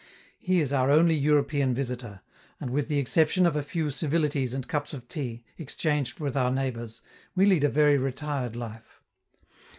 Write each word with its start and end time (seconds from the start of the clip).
He 0.39 0.61
is 0.61 0.73
our 0.73 0.89
only 0.89 1.13
European 1.13 1.75
visitor, 1.75 2.21
and, 2.59 2.71
with 2.71 2.87
the 2.87 2.97
exception 2.97 3.45
of 3.45 3.55
a 3.55 3.61
few 3.61 3.91
civilities 3.91 4.51
and 4.51 4.67
cups 4.67 4.95
of 4.95 5.07
tea, 5.07 5.43
exchanged 5.59 6.19
with 6.19 6.35
our 6.35 6.49
neighbors, 6.49 7.03
we 7.35 7.45
lead 7.45 7.63
a 7.63 7.69
very 7.69 7.99
retired 7.99 8.55
life. 8.55 9.03